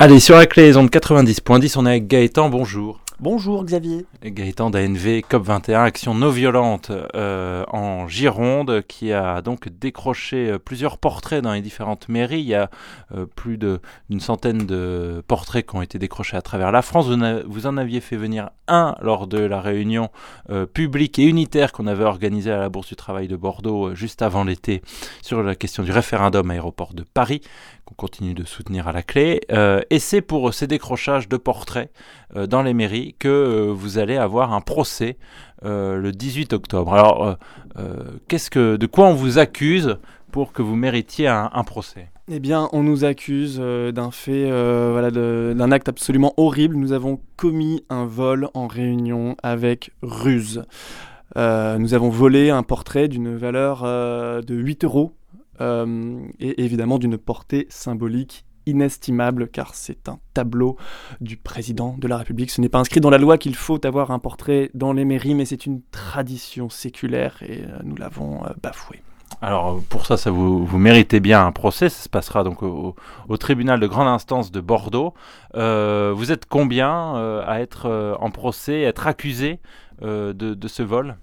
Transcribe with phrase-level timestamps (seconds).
[0.00, 3.00] Allez, sur la clé, les ondes 90.10, on est avec Gaëtan, bonjour.
[3.20, 4.06] Bonjour Xavier.
[4.22, 10.98] Gaëtan d'ANV COP21, Action non violente euh, en Gironde, qui a donc décroché euh, plusieurs
[10.98, 12.38] portraits dans les différentes mairies.
[12.38, 12.70] Il y a
[13.16, 17.08] euh, plus d'une centaine de portraits qui ont été décrochés à travers la France.
[17.08, 20.10] Vous, en aviez fait venir un lors de la réunion
[20.72, 24.44] publique et unitaire qu'on avait organisée à la Bourse du Travail de Bordeaux juste avant
[24.44, 24.82] l'été
[25.22, 27.40] sur la question du référendum aéroport de Paris,
[27.86, 29.40] qu'on continue de soutenir à la clé.
[29.90, 31.90] et c'est pour ces décrochages de portraits
[32.34, 35.16] dans les mairies que euh, vous allez avoir un procès
[35.64, 36.92] euh, le 18 octobre.
[36.92, 37.36] Alors,
[37.78, 37.94] euh,
[38.28, 39.98] qu'est-ce que, de quoi on vous accuse
[40.30, 42.10] pour que vous méritiez un, procès?
[42.30, 44.44] Eh bien, on nous accuse d'un fait,
[44.90, 46.76] voilà, d'un acte absolument horrible.
[46.76, 50.64] Nous avons commis un vol en réunion avec ruse.
[51.34, 55.14] nous avons volé un portrait d'une valeur de 8 euros
[55.60, 60.76] et évidemment d'une portée symbolique inestimable car c'est un tableau
[61.20, 62.50] du président de la République.
[62.50, 65.34] Ce n'est pas inscrit dans la loi qu'il faut avoir un portrait dans les mairies,
[65.34, 69.02] mais c'est une tradition séculaire et euh, nous l'avons euh, bafoué.
[69.40, 71.88] Alors pour ça, ça vous, vous, méritez bien un procès.
[71.88, 72.94] Ça se passera donc au,
[73.38, 75.14] tribunal de grande instance de Bordeaux.
[75.54, 77.14] Euh, vous êtes combien
[77.46, 79.60] à être en procès, être accusé
[80.00, 81.18] de, de, ce vol?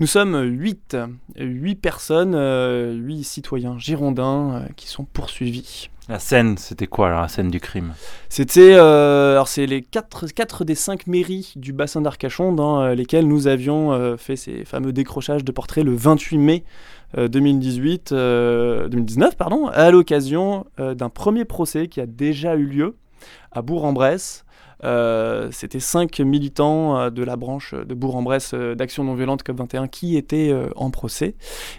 [0.00, 0.96] Nous sommes 8,
[1.36, 5.90] 8 personnes, 8 citoyens girondins qui sont poursuivis.
[6.10, 7.94] La scène, c'était quoi la scène du crime?
[8.28, 12.94] C'était, euh, alors c'est les 4, quatre des 5 mairies du bassin d'Arcachon dans euh,
[12.96, 16.64] lesquelles nous avions euh, fait ces fameux décrochages de portraits le 28 mai
[17.16, 22.96] 2018, 2019 pardon, à l'occasion d'un premier procès qui a déjà eu lieu
[23.50, 24.44] à Bourg-en-Bresse
[25.50, 30.16] c'était cinq militants euh, de la branche de Bourg-en-Bresse euh, d'Action non violente COP21 qui
[30.16, 31.34] étaient en procès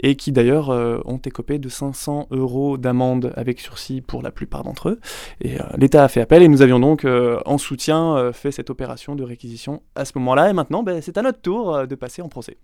[0.00, 4.90] et qui d'ailleurs ont écopé de 500 euros d'amende avec sursis pour la plupart d'entre
[4.90, 5.00] eux.
[5.40, 9.24] Et l'État a fait appel et nous avions donc en soutien fait cette opération de
[9.24, 10.50] réquisition à ce moment-là.
[10.50, 12.56] Et maintenant, ben, c'est à notre tour de passer en procès.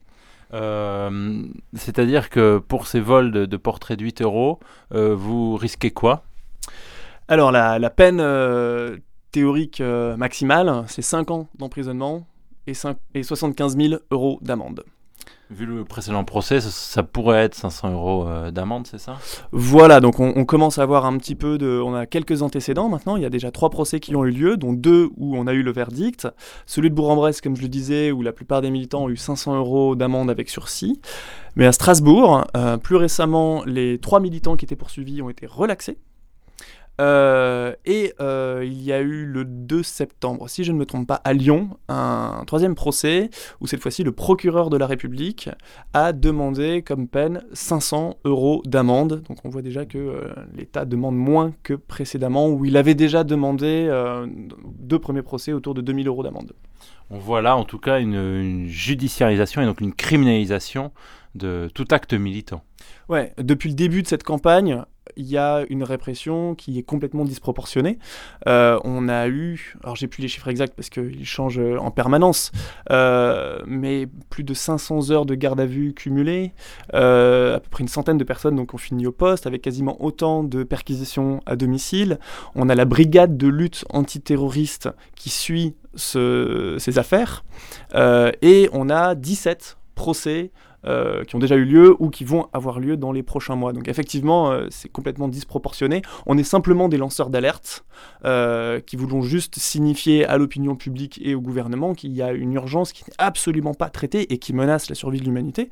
[0.52, 4.60] C'est-à-dire que pour ces vols de, portraits de 8 euros,
[4.90, 6.24] vous risquez quoi?
[7.28, 8.20] Alors la, la peine
[9.32, 12.26] théorique euh, maximale, c'est 5 ans d'emprisonnement
[12.66, 12.74] et,
[13.14, 14.84] et 75 000 euros d'amende.
[15.50, 19.18] Vu le précédent procès, ça, pourrait être 500 euros euh, d'amende, c'est ça?
[19.52, 21.78] Voilà, donc on, commence à avoir un petit peu de...
[21.84, 24.56] On a quelques antécédents maintenant, il y a déjà trois procès qui ont eu lieu,
[24.56, 26.26] dont deux où on a eu le verdict.
[26.64, 29.56] Celui de Bourg-en-Bresse, comme je le disais, où la plupart des militants ont eu 500
[29.56, 31.00] euros d'amende avec sursis.
[31.54, 35.98] Mais à Strasbourg, euh, plus récemment, les trois militants qui étaient poursuivis ont été relaxés
[37.00, 41.06] euh, et euh, il y a eu le 2 septembre, si je ne me trompe
[41.06, 43.30] pas, à Lyon, un, troisième procès
[43.60, 45.48] où cette fois-ci le procureur de la République
[45.94, 49.22] a demandé comme peine 500 euros d'amende.
[49.28, 53.24] Donc on voit déjà que euh, l'État demande moins que précédemment, où il avait déjà
[53.24, 53.90] demandé
[54.78, 56.52] deux premiers procès autour de 2000 euros d'amende.
[57.10, 60.92] On voit là en tout cas une judiciarisation et donc une criminalisation
[61.34, 62.62] de tout acte militant.
[63.08, 64.82] Ouais, depuis le début de cette campagne,
[65.16, 67.98] il y a une répression qui est complètement disproportionnée.
[68.48, 71.90] Euh, on a eu, alors j'ai plus les chiffres exacts parce qu'ils changent euh, en
[71.90, 72.52] permanence,
[72.90, 76.52] euh, mais plus de 500 heures de garde à vue cumulées,
[76.92, 80.44] à peu près une centaine de personnes donc, ont fini au poste, avec quasiment autant
[80.44, 82.18] de perquisitions à domicile.
[82.54, 87.44] On a la brigade de lutte antiterroriste qui suit ces affaires,
[87.94, 90.50] et on a 17 procès
[90.84, 93.72] euh, qui ont déjà eu lieu ou qui vont avoir lieu dans les prochains mois.
[93.72, 96.02] Donc effectivement, euh, c'est complètement disproportionné.
[96.26, 97.84] On est simplement des lanceurs d'alerte
[98.24, 102.52] euh, qui voulons juste signifier à l'opinion publique et au gouvernement qu'il y a une
[102.54, 105.70] urgence qui n'est absolument pas traitée et qui menace la survie de l'humanité.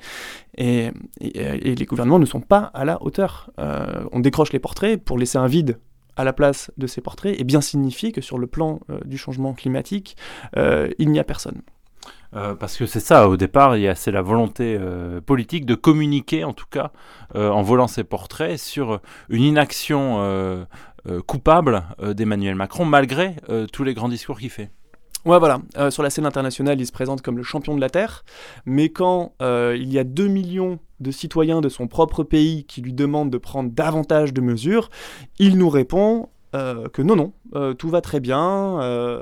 [0.57, 3.51] Et, et, les gouvernements ne sont pas à la hauteur.
[3.59, 5.79] on décroche les portraits pour laisser un vide
[6.17, 9.55] à la place de ces portraits et bien signifier que sur le plan du changement
[9.55, 10.17] climatique,
[10.57, 11.63] il n'y a personne.
[12.37, 16.53] Euh, parce que c'est ça, au départ, c'est la volonté euh, politique de communiquer, en
[16.53, 16.93] tout cas,
[17.35, 20.67] euh, en volant ses portraits, sur une inaction
[21.27, 23.37] coupable d'Emmanuel Macron, malgré
[23.73, 24.71] tous les grands discours qu'il fait.
[25.25, 25.61] Ouais, voilà.
[25.91, 28.25] sur la scène internationale, il se présente comme le champion de la Terre,
[28.67, 32.93] mais quand il y a 2 millions de citoyens de son propre pays qui lui
[32.93, 34.91] demandent de prendre davantage de mesures,
[35.39, 38.79] il nous répond que non, non, tout va très bien,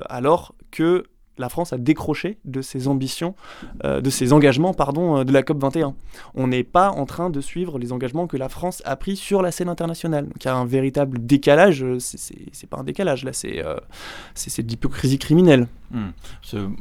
[0.08, 1.04] alors que
[1.38, 3.34] la France a décroché de ses ambitions,
[3.84, 5.94] euh, de ses engagements pardon, euh, de la COP 21.
[6.34, 9.42] On n'est pas en train de suivre les engagements que la France a pris sur
[9.42, 10.24] la scène internationale.
[10.24, 15.18] Donc il y a un véritable décalage, c'est pas un décalage, là c'est de l'hypocrisie
[15.18, 15.66] criminelle.
[15.90, 16.10] Hmm.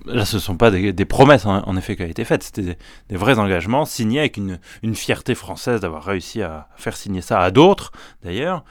[0.06, 2.78] là, ce ne sont pas des, promesses hein, en, effet qui ont été faites, c'était
[3.08, 7.40] des, vrais engagements signés avec une, une fierté française d'avoir réussi à faire signer ça
[7.40, 8.66] à d'autres d'ailleurs.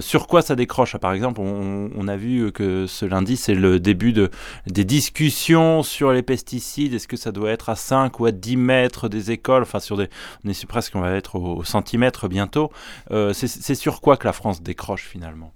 [0.00, 0.96] sur quoi ça décroche?
[0.98, 4.30] Par exemple, on, on, a vu que ce lundi c'est le début de,
[4.68, 6.92] des discussions sur les pesticides.
[6.92, 9.96] Est-ce que ça doit être à 5 ou à 10 mètres des écoles Enfin, sur
[9.96, 10.08] des,
[10.44, 12.70] on est presque, on va être au, centimètre bientôt.
[13.12, 15.52] Euh, c'est sur quoi que la France décroche finalement?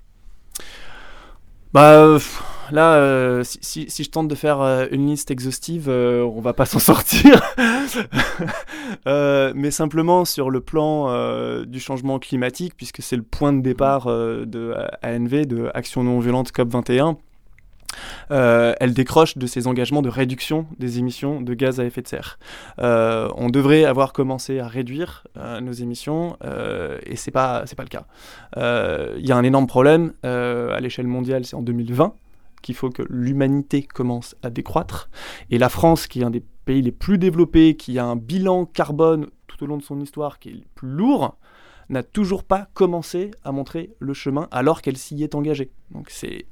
[1.75, 2.19] Bah
[2.71, 6.79] là, euh, si, je tente de faire euh, une liste exhaustive, on va pas s'en
[6.95, 7.43] sortir.
[9.07, 14.75] mais simplement sur le plan du changement climatique, puisque c'est le point de départ de
[15.03, 17.19] ANV, de Action non violente COP 21.
[18.31, 22.09] Euh, elle décroche de ses engagements de réduction des émissions de gaz à effet de
[22.09, 22.39] serre.
[22.79, 26.37] Euh, on devrait avoir commencé à réduire euh, nos émissions
[27.07, 28.07] et c'est pas pas le cas.
[29.19, 32.15] Il y a un énorme problème à l'échelle mondiale, c'est en 2020
[32.61, 35.09] qu'il faut que l'humanité commence à décroître
[35.51, 38.67] et la France, qui est un des pays les plus développés, qui a un bilan
[38.67, 41.37] carbone tout au long de son histoire qui est le plus lourd,
[41.89, 45.71] n'a toujours pas commencé à montrer le chemin alors qu'elle s'y est engagée.
[45.91, 46.47] Donc c'est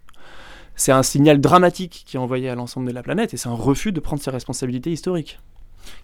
[0.76, 3.54] c'est un signal dramatique qui est envoyé à l'ensemble de la planète et c'est un
[3.54, 5.38] refus de prendre ses responsabilités historiques.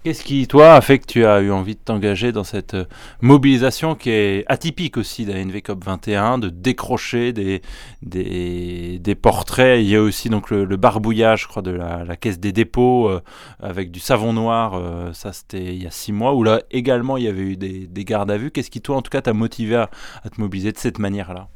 [0.04, 2.84] Qu'est-ce qui, toi, a fait que tu as eu envie de t'engager dans cette euh,
[3.20, 7.62] mobilisation qui est atypique aussi de la NVCOP 21, de décrocher des,
[8.02, 9.80] des, portraits?
[9.80, 13.20] Il y a aussi donc le, barbouillage, je crois, de la, caisse des dépôts euh,
[13.60, 14.74] avec du savon noir.
[14.74, 17.56] Euh, ça, c'était il y a six mois, où là également il y avait eu
[17.56, 18.50] des, gardes à vue.
[18.50, 19.88] Qu'est-ce qui, toi, en tout cas, t'a motivé à
[20.30, 21.48] te mobiliser de cette manière-là?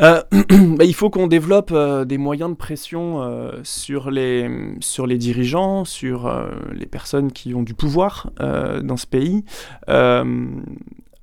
[0.00, 0.22] Euh,
[0.76, 4.48] bah, il faut qu'on développe euh, des moyens de pression euh, sur, les,
[4.80, 6.30] sur les dirigeants, sur
[6.72, 9.44] les personnes qui ont du pouvoir dans ce pays,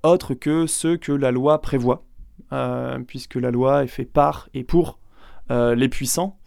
[0.04, 2.04] autres que ceux que la loi prévoit,
[3.07, 5.00] puisque la loi est faite par et pour
[5.50, 6.38] les puissants.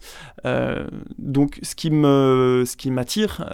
[1.19, 3.44] donc, ce qui me, ce qui m'attire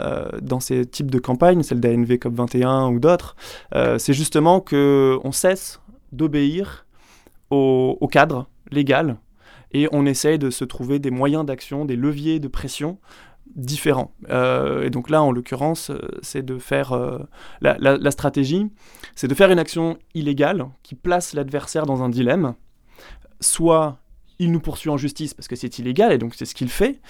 [0.42, 3.36] dans ces types de campagnes, celle d'ANV COP21 ou d'autres,
[3.98, 5.80] c'est justement que on cesse
[6.12, 6.86] d'obéir
[7.50, 9.18] au, au cadre légal
[9.74, 12.98] et on essaye de se trouver des moyens d'action, des leviers de pression
[13.56, 14.14] différents.
[14.30, 17.18] Euh, et donc là, en l'occurrence, euh, c'est de faire euh,
[17.60, 18.70] la, stratégie,
[19.14, 22.54] c'est de faire une action illégale qui place l'adversaire dans un dilemme.
[23.40, 23.98] Soit
[24.44, 27.00] il nous poursuit en justice parce que c'est illégal et donc c'est ce qu'il fait,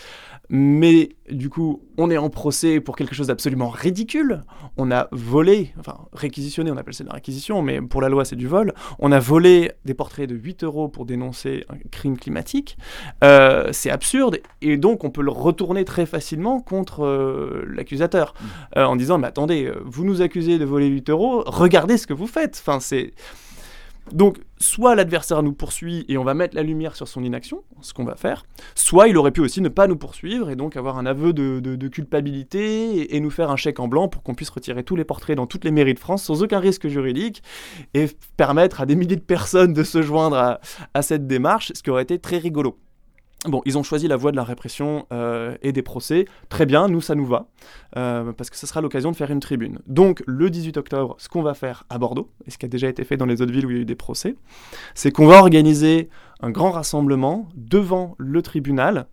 [0.49, 4.43] mais du coup, on est en procès pour quelque chose d'absolument ridicule.
[4.77, 8.25] On a volé, enfin réquisitionné, on appelle ça de la réquisition, mais pour la loi
[8.25, 8.73] c'est du vol.
[9.01, 12.79] On a volé des portraits de 8 euros pour dénoncer un crime climatique.
[13.25, 18.79] Euh, c'est absurde et donc on peut le retourner très facilement contre euh, l'accusateur mmh.
[18.79, 22.15] euh, en disant mais attendez, vous nous accusez de voler 8 euros, regardez ce que
[22.15, 22.63] vous faites.
[22.65, 23.13] Enfin c'est
[24.13, 27.95] donc, soit l'adversaire nous poursuit et on va mettre la lumière sur son inaction, ce
[27.95, 30.99] qu'on va faire, soit il aurait pu aussi ne pas nous poursuivre et donc avoir
[30.99, 34.85] un aveu de, culpabilité et, nous faire un chèque en blanc pour qu'on puisse retirer
[34.85, 37.43] tous les portraits dans toutes les mairies de France sans aucun risque juridique
[37.95, 38.07] et
[38.37, 40.59] permettre à des milliers de personnes de se joindre
[40.95, 42.79] à cette démarche, ce qui aurait été très rigolo.
[43.47, 46.25] Bon, ils ont choisi la voie de la répression euh, et des procès.
[46.49, 47.47] Très bien, nous, ça nous va,
[47.97, 49.81] euh, parce que ce sera l'occasion de faire une tribune.
[49.87, 52.89] Donc, le 18 octobre, ce qu'on va faire à Bordeaux, et ce qui a déjà
[52.89, 54.35] été fait dans les autres villes où il y a eu des procès,
[54.95, 56.09] c'est qu'on va organiser
[56.41, 59.09] un grand rassemblement devant le tribunal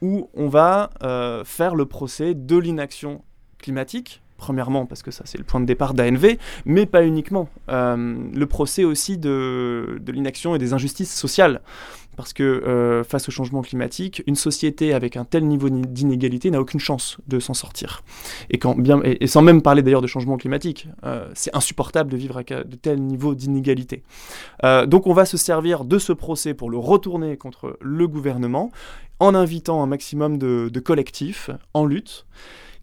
[0.00, 3.22] où on va euh, faire le procès de l'inaction
[3.58, 6.36] climatique Premièrement, parce que ça c'est le point de départ d'ANV,
[6.66, 7.48] mais pas uniquement.
[7.68, 11.62] le procès aussi de, de l'inaction et des injustices sociales.
[12.16, 16.60] Parce que euh, face au changement climatique, une société avec un tel niveau d'inégalité n'a
[16.60, 18.02] aucune chance de s'en sortir.
[18.50, 22.76] Et, sans même parler d'ailleurs de changement climatique, euh, c'est insupportable de vivre avec de
[22.76, 24.02] tels niveaux d'inégalité.
[24.64, 28.70] Euh, donc on va se servir de ce procès pour le retourner contre le gouvernement
[29.20, 32.26] en invitant un maximum de collectifs en lutte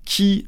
[0.05, 0.47] qui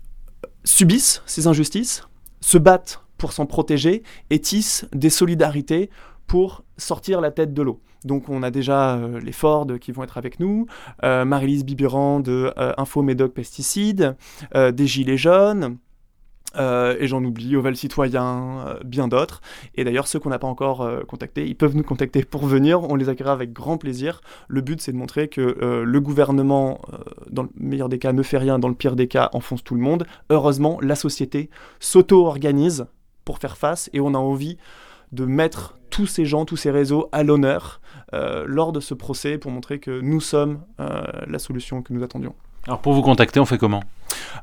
[0.63, 2.03] subissent ces injustices,
[2.41, 5.89] se battent pour s'en protéger et tissent des solidarités
[6.27, 7.79] pour sortir la tête de l'eau.
[8.05, 10.67] Donc on a déjà euh, les Ford qui vont être avec nous,
[11.03, 14.15] euh, Marie-Lise Bibiran de euh, Info Médoc Pesticides,
[14.53, 15.77] des Gilets jaunes,
[16.57, 19.41] et j'en oublie, Oval Citoyen, bien d'autres.
[19.75, 22.95] Et d'ailleurs, ceux qu'on n'a pas encore contactés, ils peuvent nous contacter pour venir, on
[22.95, 24.21] les accueillera avec grand plaisir.
[24.47, 25.41] Le but, c'est de montrer que
[25.83, 26.79] le gouvernement,
[27.29, 29.75] dans le meilleur des cas, ne fait rien, dans le pire des cas, enfonce tout
[29.75, 30.05] le monde.
[30.29, 32.85] Heureusement, la société s'auto-organise
[33.25, 34.57] pour faire face, et on a envie
[35.11, 37.79] de mettre tous ces gens, tous ces réseaux à l'honneur
[38.11, 42.35] lors de ce procès pour montrer que nous sommes la solution que nous attendions.
[42.67, 43.83] Alors pour vous contacter, on fait comment?